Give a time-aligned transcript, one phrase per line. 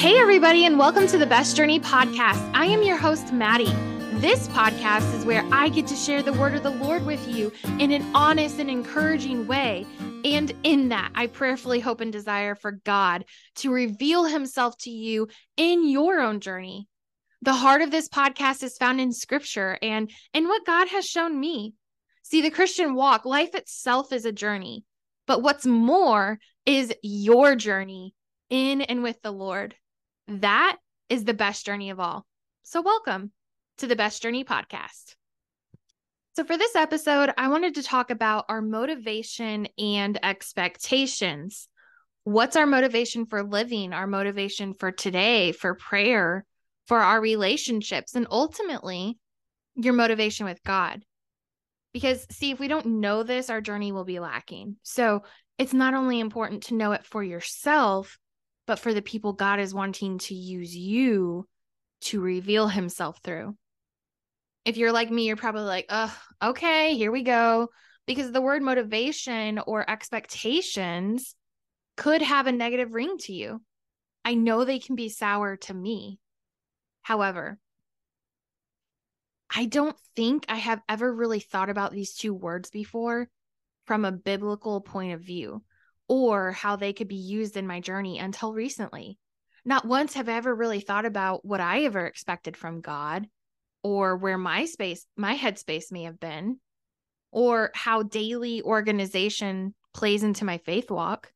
[0.00, 2.50] Hey, everybody, and welcome to the Best Journey podcast.
[2.54, 3.70] I am your host, Maddie.
[4.18, 7.52] This podcast is where I get to share the word of the Lord with you
[7.78, 9.84] in an honest and encouraging way.
[10.24, 13.26] And in that, I prayerfully hope and desire for God
[13.56, 15.28] to reveal himself to you
[15.58, 16.88] in your own journey.
[17.42, 21.38] The heart of this podcast is found in scripture and in what God has shown
[21.38, 21.74] me.
[22.22, 24.82] See, the Christian walk, life itself is a journey,
[25.26, 28.14] but what's more is your journey
[28.48, 29.74] in and with the Lord.
[30.30, 30.76] That
[31.08, 32.24] is the best journey of all.
[32.62, 33.32] So, welcome
[33.78, 35.16] to the Best Journey podcast.
[36.36, 41.66] So, for this episode, I wanted to talk about our motivation and expectations.
[42.22, 46.44] What's our motivation for living, our motivation for today, for prayer,
[46.86, 49.18] for our relationships, and ultimately
[49.74, 51.04] your motivation with God?
[51.92, 54.76] Because, see, if we don't know this, our journey will be lacking.
[54.84, 55.24] So,
[55.58, 58.16] it's not only important to know it for yourself,
[58.66, 61.46] but for the people God is wanting to use you
[62.02, 63.56] to reveal himself through.
[64.64, 67.68] If you're like me, you're probably like, oh, okay, here we go.
[68.06, 71.34] Because the word motivation or expectations
[71.96, 73.62] could have a negative ring to you.
[74.24, 76.18] I know they can be sour to me.
[77.02, 77.58] However,
[79.54, 83.28] I don't think I have ever really thought about these two words before
[83.86, 85.62] from a biblical point of view
[86.10, 89.16] or how they could be used in my journey until recently.
[89.64, 93.28] Not once have I ever really thought about what I ever expected from God
[93.84, 96.58] or where my space, my headspace may have been,
[97.30, 101.32] or how daily organization plays into my faith walk.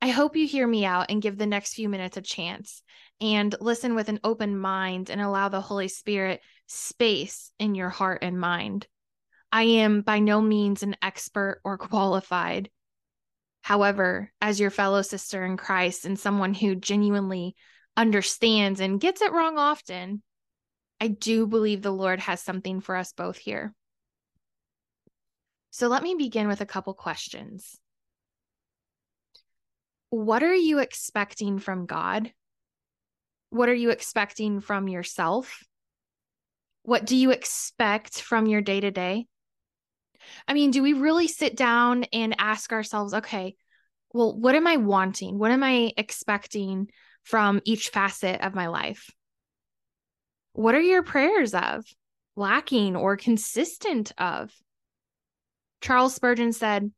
[0.00, 2.82] I hope you hear me out and give the next few minutes a chance
[3.20, 8.20] and listen with an open mind and allow the Holy Spirit space in your heart
[8.22, 8.86] and mind.
[9.52, 12.70] I am by no means an expert or qualified
[13.66, 17.56] However, as your fellow sister in Christ and someone who genuinely
[17.96, 20.22] understands and gets it wrong often,
[21.00, 23.74] I do believe the Lord has something for us both here.
[25.72, 27.76] So let me begin with a couple questions.
[30.10, 32.32] What are you expecting from God?
[33.50, 35.64] What are you expecting from yourself?
[36.84, 39.26] What do you expect from your day to day?
[40.46, 43.56] I mean, do we really sit down and ask ourselves, okay,
[44.12, 45.38] well, what am I wanting?
[45.38, 46.88] What am I expecting
[47.24, 49.10] from each facet of my life?
[50.52, 51.84] What are your prayers of,
[52.34, 54.50] lacking, or consistent of?
[55.80, 56.90] Charles Spurgeon said,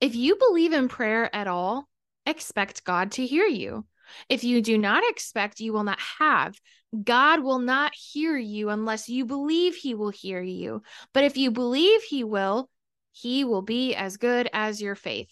[0.00, 1.88] If you believe in prayer at all,
[2.26, 3.86] expect God to hear you.
[4.28, 6.58] If you do not expect, you will not have.
[7.04, 10.82] God will not hear you unless you believe he will hear you.
[11.12, 12.70] But if you believe he will,
[13.12, 15.30] he will be as good as your faith.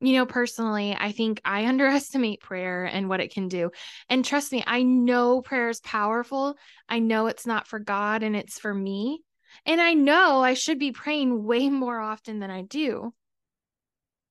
[0.00, 3.70] You know, personally, I think I underestimate prayer and what it can do.
[4.08, 6.56] And trust me, I know prayer is powerful.
[6.88, 9.22] I know it's not for God and it's for me.
[9.66, 13.12] And I know I should be praying way more often than I do.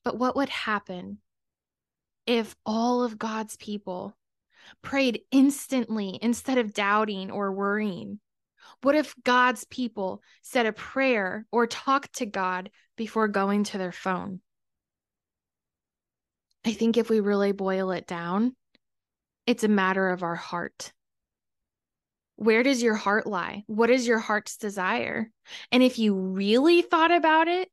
[0.03, 1.19] But what would happen
[2.25, 4.16] if all of God's people
[4.81, 8.19] prayed instantly instead of doubting or worrying?
[8.81, 13.91] What if God's people said a prayer or talked to God before going to their
[13.91, 14.41] phone?
[16.66, 18.55] I think if we really boil it down,
[19.45, 20.94] it's a matter of our heart.
[22.38, 23.63] Where does your heart lie?
[23.67, 25.29] What is your heart's desire?
[25.71, 27.69] And if you really thought about it,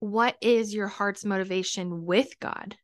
[0.00, 2.76] what is your heart's motivation with God?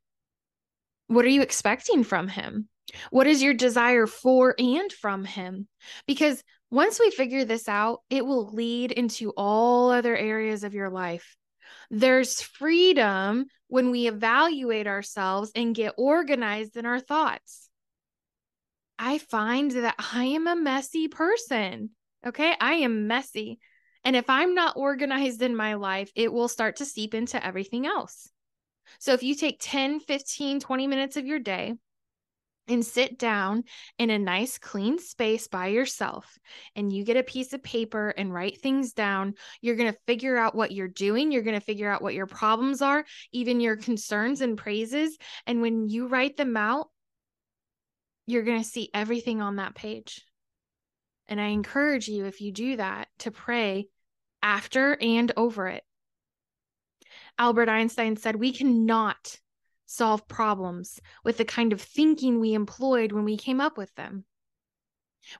[1.08, 2.69] What are you expecting from Him?
[3.10, 5.68] What is your desire for and from Him?
[6.06, 10.90] Because once we figure this out, it will lead into all other areas of your
[10.90, 11.36] life.
[11.90, 17.68] There's freedom when we evaluate ourselves and get organized in our thoughts.
[18.98, 21.90] I find that I am a messy person.
[22.26, 22.54] Okay.
[22.60, 23.58] I am messy.
[24.04, 27.86] And if I'm not organized in my life, it will start to seep into everything
[27.86, 28.30] else.
[28.98, 31.74] So if you take 10, 15, 20 minutes of your day
[32.70, 33.64] and sit down
[33.98, 36.38] in a nice clean space by yourself
[36.76, 39.34] and you get a piece of paper and write things down.
[39.60, 41.32] You're going to figure out what you're doing.
[41.32, 45.60] You're going to figure out what your problems are even your concerns and praises and
[45.60, 46.88] when you write them out
[48.26, 50.24] you're going to see everything on that page.
[51.26, 53.88] And i encourage you if you do that to pray
[54.42, 55.84] after and over it.
[57.38, 59.36] Albert einstein said we cannot
[59.90, 64.24] solve problems with the kind of thinking we employed when we came up with them.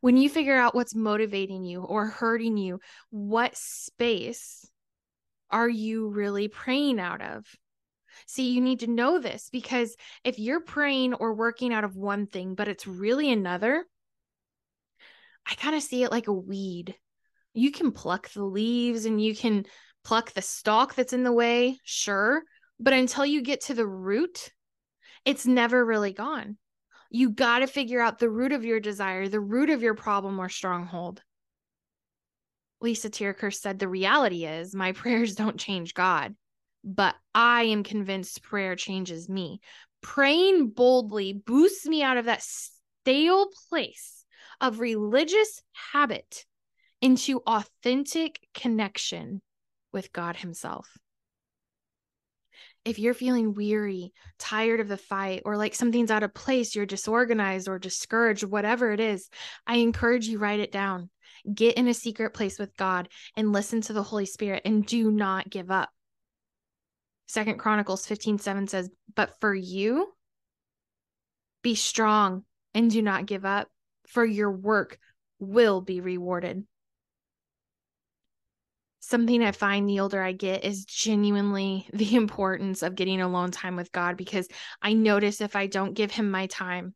[0.01, 2.81] When you figure out what's motivating you or hurting you,
[3.11, 4.69] what space
[5.53, 7.47] are you really praying out of?
[8.27, 9.95] See, you need to know this because
[10.25, 13.85] if you're praying or working out of one thing, but it's really another,
[15.47, 16.97] I kind of see it like a weed.
[17.55, 19.65] You can pluck the leaves and you can
[20.03, 22.43] pluck the stalk that's in the way, sure.
[22.81, 24.51] But until you get to the root,
[25.27, 26.57] it's never really gone.
[27.11, 30.41] You got to figure out the root of your desire, the root of your problem
[30.41, 31.23] or stronghold.
[32.81, 36.35] Lisa TerKeurst said, The reality is my prayers don't change God,
[36.83, 39.61] but I am convinced prayer changes me.
[40.01, 44.25] Praying boldly boosts me out of that stale place
[44.63, 45.61] of religious
[45.93, 46.47] habit
[47.03, 49.43] into authentic connection
[49.93, 50.97] with God Himself.
[52.85, 56.87] If you're feeling weary, tired of the fight, or like something's out of place, you're
[56.87, 59.29] disorganized or discouraged, whatever it is,
[59.67, 61.11] I encourage you write it down.
[61.53, 65.11] Get in a secret place with God and listen to the Holy Spirit and do
[65.11, 65.91] not give up.
[67.29, 70.13] Second Chronicles 15 7 says, But for you,
[71.63, 72.45] be strong
[72.75, 73.69] and do not give up,
[74.07, 74.99] for your work
[75.39, 76.65] will be rewarded
[79.11, 83.77] something I find the older I get is genuinely the importance of getting alone time
[83.77, 84.49] with God because
[84.81, 86.95] I notice if I don't give Him my time,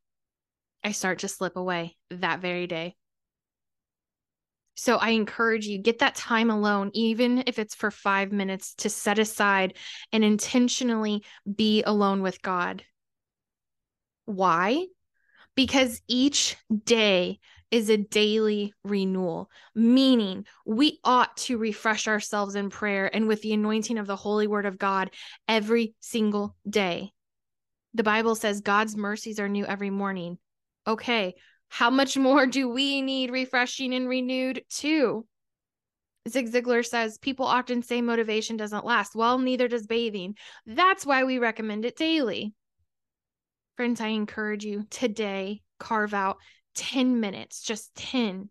[0.82, 2.94] I start to slip away that very day.
[4.76, 8.90] So I encourage you get that time alone even if it's for 5 minutes to
[8.90, 9.74] set aside
[10.12, 12.82] and intentionally be alone with God.
[14.24, 14.86] Why?
[15.54, 17.38] Because each day
[17.74, 23.52] is a daily renewal, meaning we ought to refresh ourselves in prayer and with the
[23.52, 25.10] anointing of the holy word of God
[25.48, 27.10] every single day.
[27.92, 30.38] The Bible says God's mercies are new every morning.
[30.86, 31.34] Okay,
[31.66, 35.26] how much more do we need refreshing and renewed too?
[36.28, 39.16] Zig Ziglar says people often say motivation doesn't last.
[39.16, 40.36] Well, neither does bathing.
[40.64, 42.54] That's why we recommend it daily.
[43.76, 46.36] Friends, I encourage you today, carve out
[46.74, 48.48] 10 minutes, just 10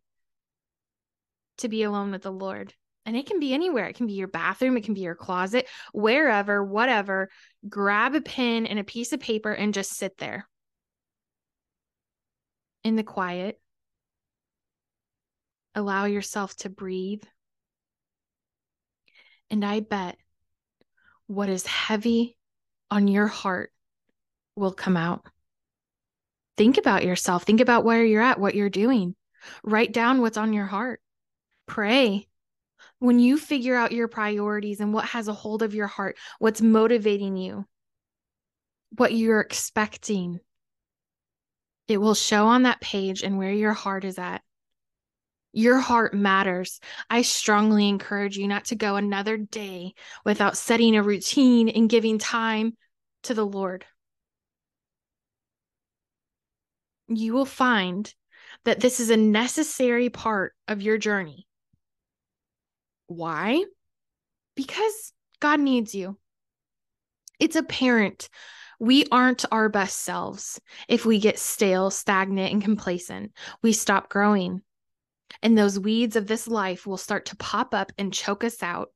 [1.57, 2.73] to be alone with the Lord.
[3.05, 3.87] And it can be anywhere.
[3.87, 7.29] It can be your bathroom, it can be your closet, wherever, whatever.
[7.67, 10.47] Grab a pen and a piece of paper and just sit there
[12.83, 13.59] in the quiet.
[15.75, 17.23] Allow yourself to breathe.
[19.49, 20.17] And I bet
[21.27, 22.37] what is heavy
[22.89, 23.71] on your heart
[24.55, 25.25] will come out.
[26.57, 27.43] Think about yourself.
[27.43, 29.15] Think about where you're at, what you're doing.
[29.63, 31.01] Write down what's on your heart.
[31.67, 32.27] Pray.
[32.99, 36.61] When you figure out your priorities and what has a hold of your heart, what's
[36.61, 37.65] motivating you,
[38.95, 40.39] what you're expecting,
[41.87, 44.41] it will show on that page and where your heart is at.
[45.51, 46.79] Your heart matters.
[47.09, 49.93] I strongly encourage you not to go another day
[50.25, 52.75] without setting a routine and giving time
[53.23, 53.85] to the Lord.
[57.07, 58.13] You will find
[58.65, 61.47] that this is a necessary part of your journey.
[63.07, 63.63] Why?
[64.55, 66.17] Because God needs you.
[67.39, 68.29] It's apparent
[68.83, 70.59] we aren't our best selves
[70.89, 73.31] if we get stale, stagnant, and complacent.
[73.61, 74.61] We stop growing.
[75.41, 78.89] And those weeds of this life will start to pop up and choke us out.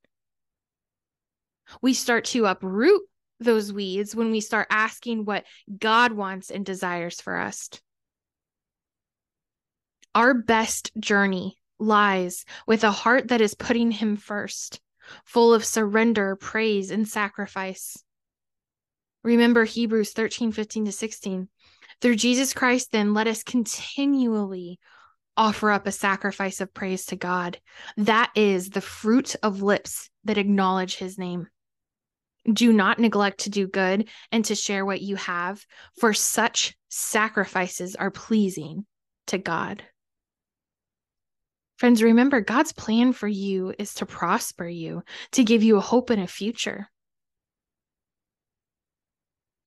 [1.82, 3.02] We start to uproot
[3.40, 5.46] those weeds when we start asking what
[5.80, 7.70] God wants and desires for us.
[10.18, 14.82] Our best journey lies with a heart that is putting Him first,
[15.26, 18.04] full of surrender, praise, and sacrifice.
[19.24, 21.50] Remember Hebrews 13, 15 to 16.
[22.02, 24.80] Through Jesus Christ, then, let us continually
[25.38, 27.60] offer up a sacrifice of praise to God.
[27.98, 31.46] That is the fruit of lips that acknowledge His name.
[32.52, 35.64] Do not neglect to do good and to share what you have,
[36.00, 38.88] for such sacrifices are pleasing
[39.28, 39.84] to God.
[41.78, 45.04] Friends, remember God's plan for you is to prosper you,
[45.34, 46.90] to give you a hope and a future.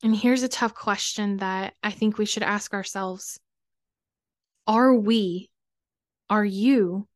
[0.03, 3.39] And here's a tough question that I think we should ask ourselves
[4.67, 5.51] Are we,
[6.29, 7.07] are you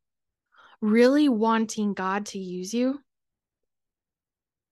[0.81, 3.01] really wanting God to use you?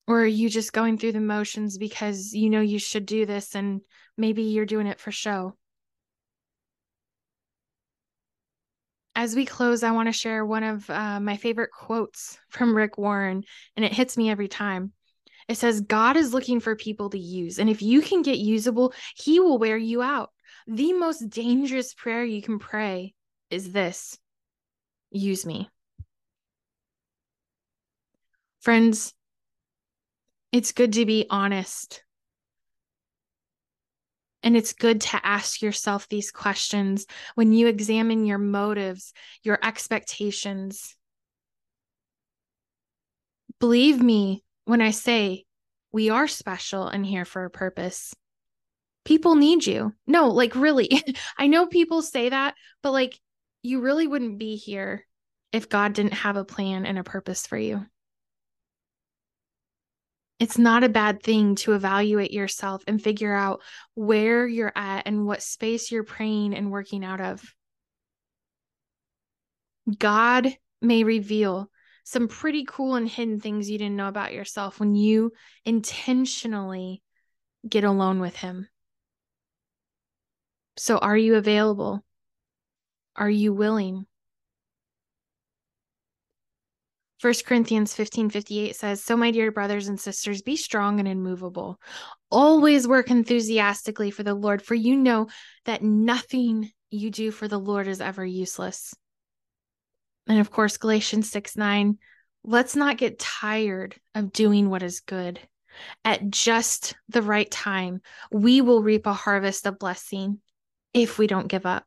[0.06, 3.56] Or are you just going through the motions because you know you should do this
[3.56, 3.80] and
[4.16, 5.56] maybe you're doing it for show?
[9.22, 12.98] As we close, I want to share one of uh, my favorite quotes from Rick
[12.98, 13.44] Warren,
[13.76, 14.90] and it hits me every time.
[15.46, 17.60] It says, God is looking for people to use.
[17.60, 20.30] And if you can get usable, he will wear you out.
[20.66, 23.14] The most dangerous prayer you can pray
[23.48, 24.18] is this
[25.12, 25.70] use me.
[28.60, 29.14] Friends,
[30.50, 32.02] It's good to be honest.
[34.42, 40.96] And it's good to ask yourself these questions when you examine your motives, your expectations.
[43.60, 45.44] Believe me when I say
[45.92, 48.14] we are special and here for a purpose.
[49.04, 49.94] People need you.
[50.06, 51.02] No, like really.
[51.38, 53.18] I know people say that, but like
[53.62, 55.06] you really wouldn't be here
[55.52, 57.86] if God didn't have a plan and a purpose for you.
[60.42, 63.62] It's not a bad thing to evaluate yourself and figure out
[63.94, 67.54] where you're at and what space you're praying and working out of.
[70.00, 70.48] God
[70.80, 71.70] may reveal
[72.02, 75.30] some pretty cool and hidden things you didn't know about yourself when you
[75.64, 77.04] intentionally
[77.68, 78.68] get alone with Him.
[80.76, 82.04] So, are you available?
[83.14, 84.06] Are you willing?
[87.22, 91.80] 1 Corinthians 15 58 says, So, my dear brothers and sisters, be strong and immovable.
[92.32, 95.28] Always work enthusiastically for the Lord, for you know
[95.64, 98.92] that nothing you do for the Lord is ever useless.
[100.26, 101.96] And of course, Galatians 6 9,
[102.42, 105.38] let's not get tired of doing what is good.
[106.04, 108.00] At just the right time,
[108.32, 110.40] we will reap a harvest of blessing
[110.92, 111.86] if we don't give up.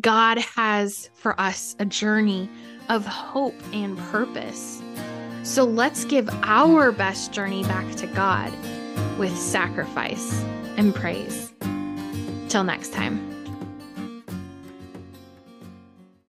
[0.00, 2.48] God has for us a journey
[2.88, 4.82] of hope and purpose.
[5.42, 8.52] So let's give our best journey back to God
[9.18, 10.42] with sacrifice
[10.76, 11.52] and praise.
[12.48, 13.33] Till next time.